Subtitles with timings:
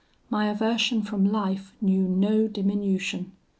[0.31, 3.33] My aversion from life knew no diminution.